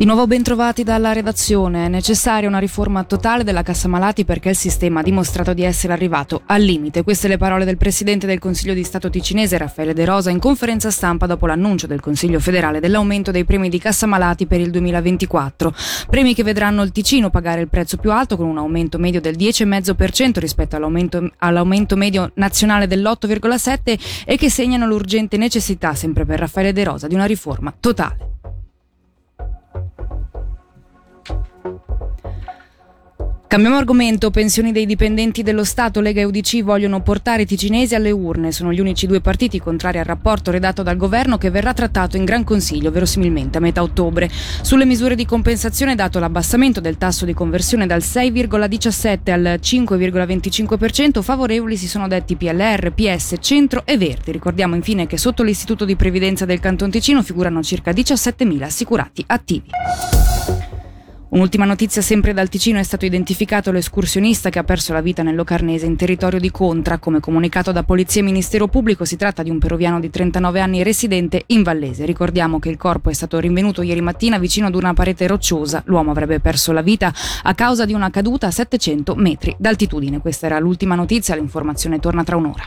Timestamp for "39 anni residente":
70.10-71.44